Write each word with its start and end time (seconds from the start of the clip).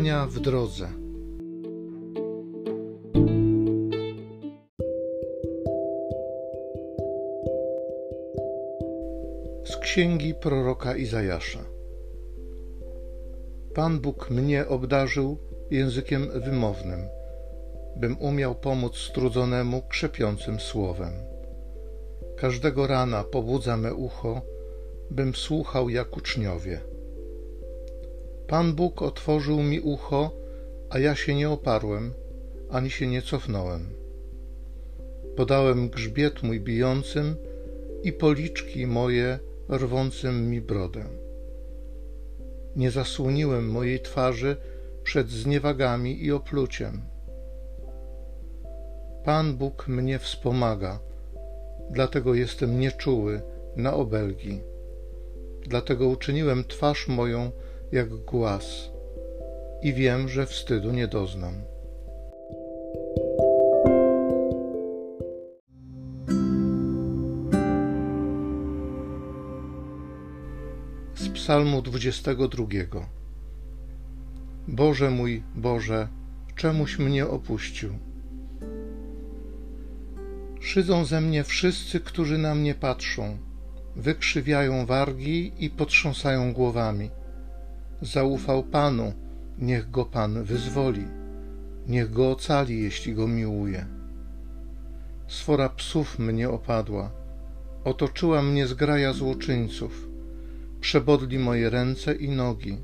Czytania 0.00 0.26
w 0.26 0.40
drodze. 0.40 0.88
Z 9.64 9.76
księgi 9.76 10.34
proroka 10.34 10.96
Izajasza. 10.96 11.64
Pan 13.74 14.00
Bóg 14.00 14.30
mnie 14.30 14.68
obdarzył 14.68 15.38
językiem 15.70 16.28
wymownym, 16.34 17.00
bym 17.96 18.18
umiał 18.20 18.54
pomóc 18.54 18.96
strudzonemu 18.96 19.82
krzepiącym 19.88 20.60
słowem. 20.60 21.12
Każdego 22.36 22.86
rana 22.86 23.24
pobudza 23.24 23.76
me 23.76 23.94
ucho, 23.94 24.42
bym 25.10 25.34
słuchał 25.34 25.88
jak 25.88 26.16
uczniowie. 26.16 26.89
Pan 28.50 28.72
Bóg 28.74 29.02
otworzył 29.02 29.62
mi 29.62 29.80
ucho, 29.80 30.30
a 30.90 30.98
ja 30.98 31.14
się 31.14 31.34
nie 31.34 31.50
oparłem, 31.50 32.12
ani 32.70 32.90
się 32.90 33.06
nie 33.06 33.22
cofnąłem. 33.22 33.86
Podałem 35.36 35.88
grzbiet 35.88 36.42
mój 36.42 36.60
bijącym 36.60 37.36
i 38.02 38.12
policzki 38.12 38.86
moje 38.86 39.38
rwącym 39.68 40.50
mi 40.50 40.60
brodę. 40.60 41.04
Nie 42.76 42.90
zasłoniłem 42.90 43.70
mojej 43.70 44.00
twarzy 44.00 44.56
przed 45.02 45.30
zniewagami 45.30 46.24
i 46.24 46.32
opluciem. 46.32 47.02
Pan 49.24 49.56
Bóg 49.56 49.88
mnie 49.88 50.18
wspomaga, 50.18 51.00
dlatego 51.90 52.34
jestem 52.34 52.80
nieczuły 52.80 53.42
na 53.76 53.94
obelgi. 53.94 54.60
Dlatego 55.66 56.08
uczyniłem 56.08 56.64
twarz 56.64 57.08
moją 57.08 57.50
jak 57.92 58.08
głaz 58.08 58.90
i 59.82 59.94
wiem, 59.94 60.28
że 60.28 60.46
wstydu 60.46 60.92
nie 60.92 61.08
doznam. 61.08 61.54
Z 71.14 71.28
Psalmu 71.28 71.82
22 71.82 72.66
Boże 74.68 75.10
mój, 75.10 75.42
Boże, 75.56 76.08
czemuś 76.56 76.98
mnie 76.98 77.26
opuścił? 77.26 77.90
Szydzą 80.60 81.04
ze 81.04 81.20
mnie 81.20 81.44
wszyscy, 81.44 82.00
którzy 82.00 82.38
na 82.38 82.54
mnie 82.54 82.74
patrzą, 82.74 83.38
wykrzywiają 83.96 84.86
wargi 84.86 85.52
i 85.58 85.70
potrząsają 85.70 86.52
głowami 86.52 87.10
zaufał 88.02 88.62
Panu, 88.62 89.12
niech 89.58 89.90
go 89.90 90.04
Pan 90.04 90.44
wyzwoli, 90.44 91.04
niech 91.86 92.10
go 92.10 92.30
ocali, 92.30 92.82
jeśli 92.82 93.14
go 93.14 93.28
miłuje. 93.28 93.86
Sfora 95.28 95.68
psów 95.68 96.18
mnie 96.18 96.50
opadła, 96.50 97.10
otoczyła 97.84 98.42
mnie 98.42 98.66
zgraja 98.66 99.12
złoczyńców, 99.12 100.08
przebodli 100.80 101.38
moje 101.38 101.70
ręce 101.70 102.14
i 102.14 102.28
nogi, 102.28 102.78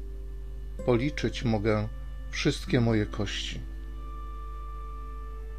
policzyć 0.87 1.45
mogę 1.45 1.89
wszystkie 2.31 2.81
moje 2.81 3.07
kości. 3.07 3.61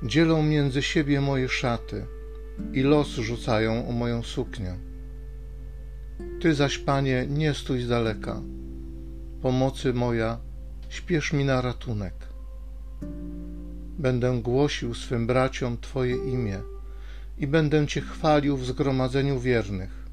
Dzielą 0.03 0.43
między 0.43 0.81
siebie 0.81 1.21
moje 1.21 1.49
szaty 1.49 2.05
i 2.73 2.81
los 2.81 3.07
rzucają 3.07 3.89
o 3.89 3.91
moją 3.91 4.23
suknię. 4.23 4.77
Ty 6.41 6.55
zaś, 6.55 6.77
Panie, 6.77 7.25
nie 7.29 7.53
stój 7.53 7.81
z 7.81 7.89
daleka 7.89 8.41
pomocy 9.41 9.93
moja, 9.93 10.37
śpiesz 10.89 11.33
mi 11.33 11.45
na 11.45 11.61
ratunek. 11.61 12.13
Będę 13.97 14.41
głosił 14.41 14.93
swym 14.93 15.27
braciom 15.27 15.77
Twoje 15.77 16.15
imię 16.15 16.59
i 17.37 17.47
będę 17.47 17.87
Cię 17.87 18.01
chwalił 18.01 18.57
w 18.57 18.65
zgromadzeniu 18.65 19.39
wiernych. 19.39 20.07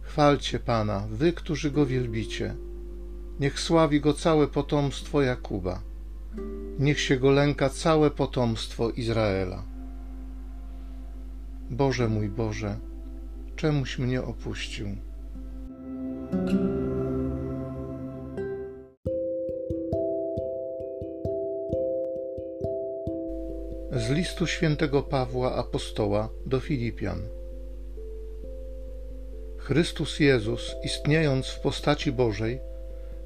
Chwalcie 0.00 0.58
Pana, 0.58 1.06
wy, 1.10 1.32
którzy 1.32 1.70
Go 1.70 1.86
wielbicie. 1.86 2.54
Niech 3.40 3.60
sławi 3.60 4.00
Go 4.00 4.12
całe 4.12 4.48
potomstwo 4.48 5.22
Jakuba. 5.22 5.80
Niech 6.78 7.00
się 7.00 7.16
Go 7.16 7.30
lęka 7.30 7.68
całe 7.68 8.10
potomstwo 8.10 8.90
Izraela. 8.90 9.62
Boże 11.70 12.08
mój 12.08 12.28
Boże, 12.28 12.78
czemuś 13.56 13.98
mnie 13.98 14.22
opuścił? 14.22 14.86
Z 24.06 24.10
listu 24.10 24.46
świętego 24.46 25.02
Pawła 25.02 25.54
Apostoła 25.54 26.28
do 26.46 26.60
Filipian. 26.60 27.22
Chrystus 29.58 30.20
Jezus, 30.20 30.74
istniejąc 30.84 31.46
w 31.46 31.60
postaci 31.60 32.12
Bożej, 32.12 32.60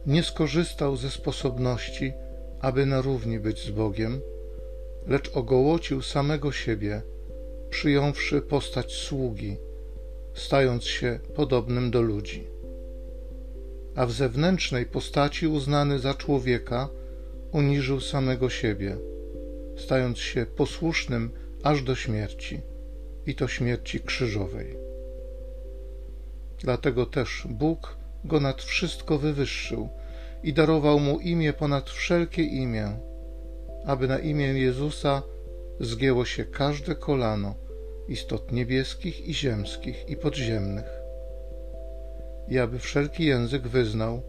nie 0.06 0.22
skorzystał 0.22 0.96
ze 0.96 1.10
sposobności, 1.10 2.12
aby 2.60 2.86
na 2.86 3.00
równi 3.00 3.38
być 3.38 3.64
z 3.64 3.70
Bogiem, 3.70 4.20
lecz 5.06 5.36
ogołocił 5.36 6.02
samego 6.02 6.52
siebie, 6.52 7.02
przyjąwszy 7.70 8.40
postać 8.42 8.92
sługi, 8.92 9.56
stając 10.34 10.84
się 10.84 11.18
podobnym 11.34 11.90
do 11.90 12.02
ludzi. 12.02 12.46
A 13.94 14.06
w 14.06 14.12
zewnętrznej 14.12 14.86
postaci 14.86 15.46
uznany 15.46 15.98
za 15.98 16.14
człowieka, 16.14 16.88
uniżył 17.52 18.00
samego 18.00 18.50
siebie 18.50 18.96
stając 19.78 20.18
się 20.18 20.46
posłusznym 20.46 21.30
aż 21.62 21.82
do 21.82 21.94
śmierci, 21.94 22.60
i 23.26 23.34
to 23.34 23.48
śmierci 23.48 24.00
krzyżowej. 24.00 24.76
Dlatego 26.58 27.06
też 27.06 27.46
Bóg 27.50 27.96
go 28.24 28.40
nad 28.40 28.62
wszystko 28.62 29.18
wywyższył 29.18 29.88
i 30.42 30.52
darował 30.52 31.00
mu 31.00 31.20
imię 31.20 31.52
ponad 31.52 31.90
wszelkie 31.90 32.42
imię, 32.42 32.98
aby 33.86 34.08
na 34.08 34.18
imię 34.18 34.46
Jezusa 34.46 35.22
zgięło 35.80 36.24
się 36.24 36.44
każde 36.44 36.94
kolano 36.94 37.54
istot 38.08 38.52
niebieskich 38.52 39.28
i 39.28 39.34
ziemskich 39.34 40.08
i 40.08 40.16
podziemnych, 40.16 40.90
i 42.48 42.58
aby 42.58 42.78
wszelki 42.78 43.24
język 43.24 43.68
wyznał, 43.68 44.22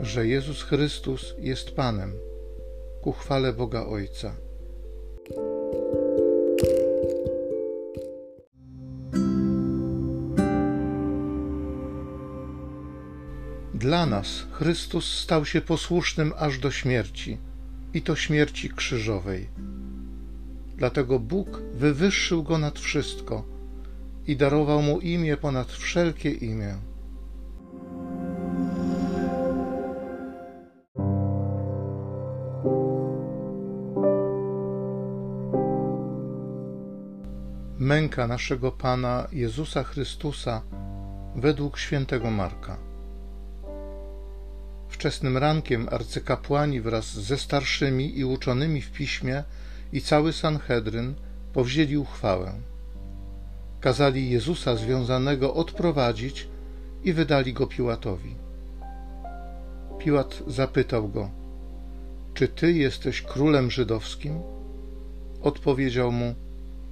że 0.00 0.26
Jezus 0.26 0.62
Chrystus 0.62 1.34
jest 1.38 1.70
Panem, 1.70 2.14
ku 3.00 3.12
chwale 3.12 3.52
Boga 3.52 3.86
Ojca. 3.86 4.34
Dla 13.80 14.06
nas 14.06 14.46
Chrystus 14.52 15.18
stał 15.18 15.44
się 15.44 15.60
posłusznym 15.60 16.32
aż 16.38 16.58
do 16.58 16.70
śmierci, 16.70 17.38
i 17.94 18.02
to 18.02 18.16
śmierci 18.16 18.70
krzyżowej. 18.70 19.48
Dlatego 20.76 21.18
Bóg 21.18 21.62
wywyższył 21.74 22.42
go 22.42 22.58
nad 22.58 22.78
wszystko 22.78 23.44
i 24.26 24.36
darował 24.36 24.82
mu 24.82 25.00
imię 25.00 25.36
ponad 25.36 25.72
wszelkie 25.72 26.30
imię. 26.30 26.76
Męka 37.78 38.26
naszego 38.26 38.72
Pana 38.72 39.28
Jezusa 39.32 39.84
Chrystusa 39.84 40.62
według 41.36 41.78
świętego 41.78 42.30
Marka. 42.30 42.89
Wczesnym 44.90 45.36
rankiem 45.36 45.88
arcykapłani 45.90 46.80
wraz 46.80 47.14
ze 47.14 47.38
starszymi 47.38 48.18
i 48.18 48.24
uczonymi 48.24 48.82
w 48.82 48.92
piśmie 48.92 49.44
i 49.92 50.00
cały 50.00 50.32
Sanhedryn 50.32 51.14
powzięli 51.52 51.96
uchwałę. 51.96 52.52
Kazali 53.80 54.30
Jezusa 54.30 54.76
związanego 54.76 55.54
odprowadzić 55.54 56.48
i 57.04 57.12
wydali 57.12 57.52
go 57.52 57.66
Piłatowi. 57.66 58.34
Piłat 59.98 60.42
zapytał 60.46 61.08
go: 61.08 61.30
Czy 62.34 62.48
ty 62.48 62.72
jesteś 62.72 63.22
królem 63.22 63.70
żydowskim? 63.70 64.40
Odpowiedział 65.42 66.12
mu: 66.12 66.34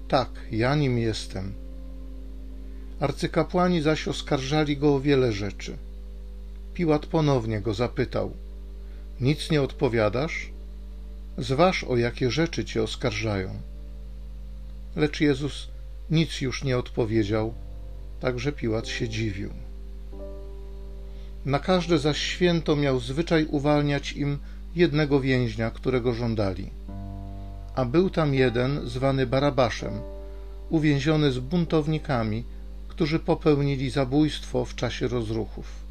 Tak, 0.08 0.28
ja 0.50 0.74
nim 0.74 0.98
jestem. 0.98 1.52
Arcykapłani 3.00 3.82
zaś 3.82 4.08
oskarżali 4.08 4.76
go 4.76 4.94
o 4.94 5.00
wiele 5.00 5.32
rzeczy. 5.32 5.76
Piłat 6.78 7.06
ponownie 7.06 7.60
go 7.60 7.74
zapytał: 7.74 8.32
Nic 9.20 9.50
nie 9.50 9.62
odpowiadasz? 9.62 10.50
Zważ, 11.38 11.84
o 11.84 11.96
jakie 11.96 12.30
rzeczy 12.30 12.64
cię 12.64 12.82
oskarżają. 12.82 13.50
Lecz 14.96 15.20
Jezus 15.20 15.68
nic 16.10 16.40
już 16.40 16.64
nie 16.64 16.78
odpowiedział, 16.78 17.54
także 18.20 18.52
Piłat 18.52 18.88
się 18.88 19.08
dziwił. 19.08 19.50
Na 21.46 21.58
każde 21.58 21.98
zaś 21.98 22.18
święto 22.18 22.76
miał 22.76 23.00
zwyczaj 23.00 23.46
uwalniać 23.46 24.12
im 24.12 24.38
jednego 24.74 25.20
więźnia, 25.20 25.70
którego 25.70 26.14
żądali. 26.14 26.70
A 27.74 27.84
był 27.84 28.10
tam 28.10 28.34
jeden 28.34 28.88
zwany 28.88 29.26
Barabaszem, 29.26 29.92
uwięziony 30.70 31.32
z 31.32 31.38
buntownikami, 31.38 32.44
którzy 32.88 33.18
popełnili 33.18 33.90
zabójstwo 33.90 34.64
w 34.64 34.74
czasie 34.74 35.08
rozruchów. 35.08 35.87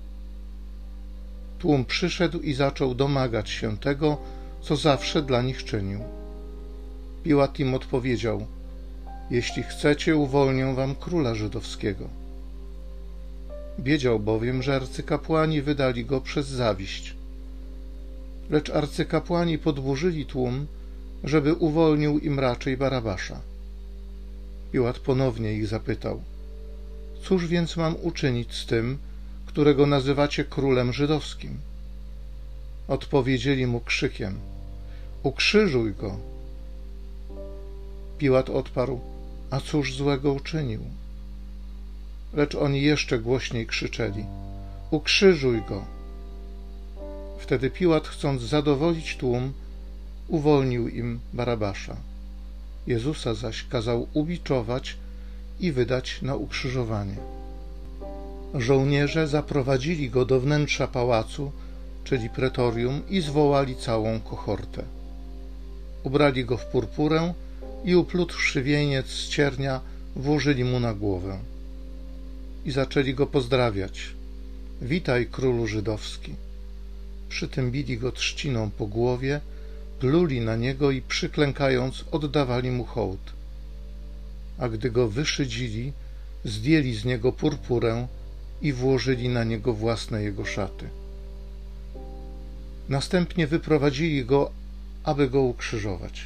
Tłum 1.59 1.85
przyszedł 1.85 2.39
i 2.39 2.53
zaczął 2.53 2.95
domagać 2.95 3.49
się 3.49 3.77
tego, 3.77 4.17
co 4.61 4.75
zawsze 4.75 5.21
dla 5.21 5.41
nich 5.41 5.63
czynił. 5.63 5.99
Piłat 7.23 7.59
im 7.59 7.73
odpowiedział: 7.73 8.47
Jeśli 9.29 9.63
chcecie, 9.63 10.15
uwolnię 10.15 10.73
wam 10.73 10.95
króla 10.95 11.35
żydowskiego. 11.35 12.07
Wiedział 13.79 14.19
bowiem, 14.19 14.63
że 14.63 14.75
arcykapłani 14.75 15.61
wydali 15.61 16.05
go 16.05 16.21
przez 16.21 16.47
zawiść. 16.47 17.15
Lecz 18.49 18.69
arcykapłani 18.69 19.57
podburzyli 19.57 20.25
tłum, 20.25 20.67
żeby 21.23 21.53
uwolnił 21.53 22.19
im 22.19 22.39
raczej 22.39 22.77
Barabasza. 22.77 23.41
Piłat 24.71 24.99
ponownie 24.99 25.53
ich 25.53 25.67
zapytał: 25.67 26.21
Cóż 27.23 27.47
więc 27.47 27.77
mam 27.77 27.95
uczynić 28.03 28.53
z 28.53 28.65
tym, 28.65 28.97
którego 29.57 29.85
nazywacie 29.85 30.43
królem 30.45 30.93
żydowskim? 30.93 31.57
Odpowiedzieli 32.87 33.67
mu 33.67 33.79
krzykiem: 33.79 34.39
Ukrzyżuj 35.23 35.93
go! 35.93 36.17
Piłat 38.17 38.49
odparł: 38.49 38.99
A 39.51 39.59
cóż 39.59 39.95
złego 39.95 40.33
uczynił? 40.33 40.81
Lecz 42.33 42.55
oni 42.55 42.81
jeszcze 42.81 43.19
głośniej 43.19 43.67
krzyczeli: 43.67 44.25
Ukrzyżuj 44.91 45.61
go! 45.69 45.85
Wtedy 47.39 47.69
Piłat, 47.69 48.07
chcąc 48.07 48.41
zadowolić 48.41 49.17
tłum, 49.17 49.53
uwolnił 50.27 50.87
im 50.87 51.19
Barabasza. 51.33 51.95
Jezusa 52.87 53.33
zaś 53.33 53.63
kazał 53.63 54.07
ubiczować 54.13 54.97
i 55.59 55.71
wydać 55.71 56.21
na 56.21 56.35
ukrzyżowanie. 56.35 57.36
Żołnierze 58.53 59.27
zaprowadzili 59.27 60.09
go 60.09 60.25
do 60.25 60.39
wnętrza 60.39 60.87
pałacu, 60.87 61.51
czyli 62.03 62.29
pretorium, 62.29 63.01
i 63.09 63.21
zwołali 63.21 63.75
całą 63.75 64.19
kohortę. 64.19 64.83
Ubrali 66.03 66.45
go 66.45 66.57
w 66.57 66.65
purpurę 66.65 67.33
i 67.85 67.95
uplutwszy 67.95 68.63
wieniec 68.63 69.07
z 69.07 69.27
ciernia, 69.29 69.81
włożyli 70.15 70.63
mu 70.63 70.79
na 70.79 70.93
głowę. 70.93 71.39
I 72.65 72.71
zaczęli 72.71 73.13
go 73.13 73.27
pozdrawiać. 73.27 74.01
Witaj, 74.81 75.25
królu 75.25 75.67
żydowski. 75.67 76.35
Przy 77.29 77.47
tym 77.47 77.71
bili 77.71 77.97
go 77.97 78.11
trzciną 78.11 78.69
po 78.69 78.87
głowie, 78.87 79.41
pluli 79.99 80.41
na 80.41 80.55
niego 80.55 80.91
i 80.91 81.01
przyklękając 81.01 82.05
oddawali 82.11 82.71
mu 82.71 82.83
hołd. 82.85 83.33
A 84.57 84.69
gdy 84.69 84.91
go 84.91 85.07
wyszydzili, 85.07 85.93
zdjęli 86.45 86.93
z 86.93 87.05
niego 87.05 87.31
purpurę 87.31 88.07
i 88.61 88.73
włożyli 88.73 89.29
na 89.29 89.43
niego 89.43 89.73
własne 89.73 90.23
jego 90.23 90.45
szaty. 90.45 90.89
Następnie 92.89 93.47
wyprowadzili 93.47 94.25
go, 94.25 94.51
aby 95.03 95.29
go 95.29 95.41
ukrzyżować. 95.41 96.25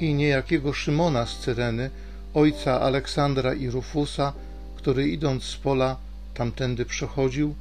I 0.00 0.14
niejakiego 0.14 0.72
Szymona 0.72 1.26
z 1.26 1.38
Cyreny, 1.38 1.90
ojca 2.34 2.80
Aleksandra 2.80 3.54
i 3.54 3.70
Rufusa, 3.70 4.32
który 4.76 5.08
idąc 5.08 5.44
z 5.44 5.56
pola 5.56 5.96
tamtędy 6.34 6.84
przechodził, 6.84 7.54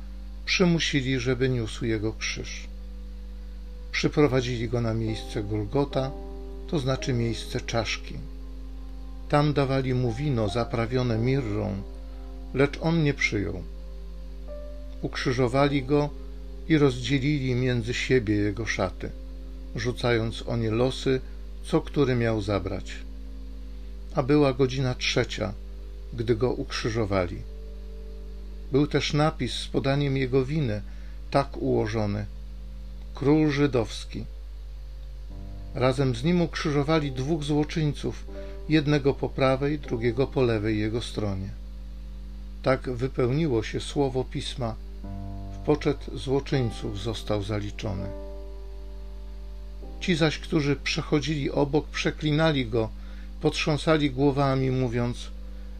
przymusili, 0.45 1.19
żeby 1.19 1.49
niósł 1.49 1.85
jego 1.85 2.13
krzyż. 2.13 2.67
Przyprowadzili 3.91 4.69
go 4.69 4.81
na 4.81 4.93
miejsce 4.93 5.43
Golgota, 5.43 6.11
to 6.67 6.79
znaczy 6.79 7.13
miejsce 7.13 7.61
czaszki. 7.61 8.15
Tam 9.29 9.53
dawali 9.53 9.93
mu 9.93 10.13
wino 10.13 10.49
zaprawione 10.49 11.17
mirrą, 11.17 11.81
lecz 12.53 12.77
on 12.81 13.03
nie 13.03 13.13
przyjął. 13.13 13.63
Ukrzyżowali 15.01 15.83
go 15.83 16.09
i 16.69 16.77
rozdzielili 16.77 17.55
między 17.55 17.93
siebie 17.93 18.35
jego 18.35 18.65
szaty, 18.65 19.09
rzucając 19.75 20.43
o 20.47 20.57
nie 20.57 20.71
losy, 20.71 21.21
co 21.63 21.81
który 21.81 22.15
miał 22.15 22.41
zabrać. 22.41 22.91
A 24.15 24.23
była 24.23 24.53
godzina 24.53 24.95
trzecia, 24.95 25.53
gdy 26.13 26.35
go 26.35 26.51
ukrzyżowali. 26.51 27.37
Był 28.71 28.87
też 28.87 29.13
napis 29.13 29.53
z 29.53 29.67
podaniem 29.67 30.17
jego 30.17 30.45
winy, 30.45 30.81
tak 31.31 31.57
ułożony– 31.57 32.25
król 33.19 33.51
żydowski. 33.51 34.25
Razem 35.75 36.15
z 36.15 36.23
nim 36.23 36.41
ukrzyżowali 36.41 37.11
dwóch 37.11 37.43
złoczyńców, 37.43 38.25
jednego 38.69 39.13
po 39.13 39.29
prawej, 39.29 39.79
drugiego 39.79 40.27
po 40.27 40.41
lewej 40.41 40.79
jego 40.79 41.01
stronie. 41.01 41.49
Tak 42.63 42.89
wypełniło 42.89 43.63
się 43.63 43.79
słowo 43.79 44.23
pisma: 44.23 44.75
w 45.53 45.57
poczet 45.65 45.97
złoczyńców 46.13 46.99
został 46.99 47.43
zaliczony. 47.43 48.05
Ci 49.99 50.15
zaś, 50.15 50.39
którzy 50.39 50.75
przechodzili 50.75 51.51
obok, 51.51 51.87
przeklinali 51.87 52.65
go, 52.65 52.89
potrząsali 53.41 54.11
głowami, 54.11 54.71
mówiąc: 54.71 55.31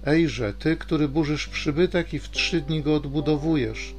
Ejże, 0.05 0.53
ty, 0.53 0.77
który 0.77 1.07
burzysz 1.07 1.47
przybytek 1.47 2.13
i 2.13 2.19
w 2.19 2.29
trzy 2.29 2.61
dni 2.61 2.81
go 2.81 2.95
odbudowujesz, 2.95 3.93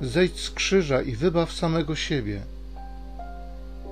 zejdź 0.00 0.40
z 0.40 0.50
krzyża 0.50 1.02
i 1.02 1.16
wybaw 1.16 1.52
samego 1.52 1.96
siebie. 1.96 2.40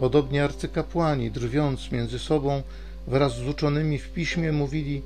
Podobnie 0.00 0.44
arcykapłani, 0.44 1.30
drwiąc 1.30 1.92
między 1.92 2.18
sobą 2.18 2.62
wraz 3.06 3.36
z 3.36 3.48
uczonymi 3.48 3.98
w 3.98 4.08
piśmie, 4.08 4.52
mówili: 4.52 5.02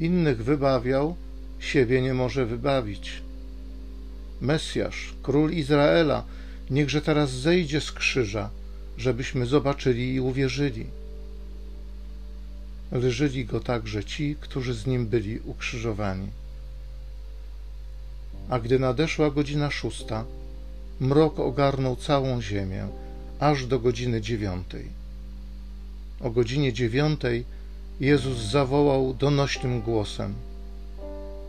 Innych 0.00 0.44
wybawiał, 0.44 1.16
siebie 1.64 2.02
nie 2.02 2.14
może 2.14 2.46
wybawić. 2.46 3.22
Mesjasz, 4.40 5.14
król 5.22 5.52
Izraela, 5.52 6.24
niechże 6.70 7.02
teraz 7.02 7.30
zejdzie 7.30 7.80
z 7.80 7.92
krzyża, 7.92 8.50
żebyśmy 8.98 9.46
zobaczyli 9.46 10.14
i 10.14 10.20
uwierzyli. 10.20 10.86
Leżyli 12.92 13.44
go 13.44 13.60
także 13.60 14.04
ci, 14.04 14.36
którzy 14.40 14.74
z 14.74 14.86
nim 14.86 15.06
byli 15.06 15.40
ukrzyżowani. 15.40 16.28
A 18.48 18.58
gdy 18.58 18.78
nadeszła 18.78 19.30
godzina 19.30 19.70
szósta, 19.70 20.24
mrok 21.00 21.38
ogarnął 21.38 21.96
całą 21.96 22.42
ziemię 22.42 22.88
aż 23.40 23.66
do 23.66 23.78
godziny 23.78 24.20
dziewiątej. 24.20 24.88
O 26.20 26.30
godzinie 26.30 26.72
dziewiątej 26.72 27.44
Jezus 28.00 28.38
zawołał 28.38 29.14
donośnym 29.14 29.80
głosem: 29.80 30.34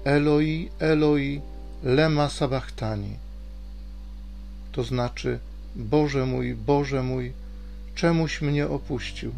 Eloi, 0.06 0.70
Eloi, 0.80 1.42
lema 1.84 2.30
sabachtani. 2.30 3.18
To 4.72 4.84
znaczy: 4.84 5.40
Boże 5.76 6.26
mój, 6.26 6.56
Boże 6.56 7.04
mój, 7.04 7.34
czemuś 7.96 8.42
mnie 8.42 8.68
opuścił? 8.68 9.32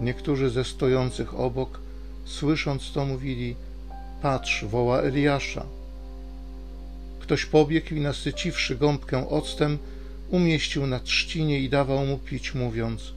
Niektórzy 0.00 0.50
ze 0.50 0.64
stojących 0.64 1.40
obok, 1.40 1.80
słysząc 2.24 2.92
to, 2.92 3.06
mówili: 3.06 3.56
Patrz, 4.22 4.64
woła 4.64 5.00
Eliasza. 5.00 5.66
Ktoś 7.20 7.44
pobiegł 7.44 7.94
i 7.94 8.00
nasyciwszy 8.00 8.76
gąbkę 8.76 9.28
octem, 9.28 9.78
umieścił 10.30 10.86
na 10.86 11.00
trzcinie 11.00 11.60
i 11.60 11.68
dawał 11.68 12.06
mu 12.06 12.18
pić, 12.18 12.54
mówiąc: 12.54 13.12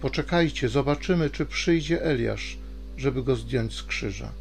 Poczekajcie, 0.00 0.68
zobaczymy, 0.68 1.30
czy 1.30 1.46
przyjdzie 1.46 2.02
Eliasz, 2.02 2.58
żeby 2.96 3.22
go 3.22 3.36
zdjąć 3.36 3.74
z 3.74 3.82
krzyża. 3.82 4.32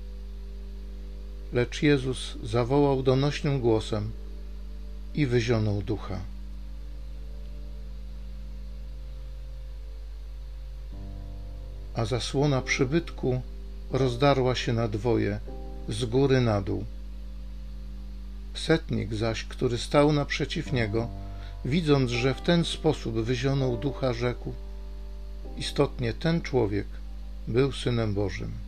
Lecz 1.56 1.82
Jezus 1.82 2.38
zawołał 2.44 3.04
donośnym 3.04 3.60
głosem 3.60 4.12
i 5.14 5.26
wyzionął 5.26 5.82
ducha. 5.82 6.20
A 11.94 12.06
zasłona 12.06 12.62
przybytku 12.62 13.42
rozdarła 13.92 14.56
się 14.56 14.74
na 14.74 14.88
dwoje, 14.88 15.40
z 15.90 16.06
góry 16.06 16.42
na 16.42 16.62
dół. 16.62 16.84
Setnik 18.54 19.14
zaś, 19.14 19.44
który 19.44 19.78
stał 19.78 20.12
naprzeciw 20.12 20.74
niego, 20.74 21.08
widząc, 21.66 22.12
że 22.12 22.34
w 22.34 22.42
ten 22.42 22.66
sposób 22.66 23.16
wyzionął 23.16 23.78
ducha, 23.78 24.14
rzekł: 24.14 24.54
Istotnie 25.58 26.14
ten 26.14 26.42
człowiek 26.42 26.88
był 27.48 27.72
synem 27.72 28.14
Bożym. 28.14 28.65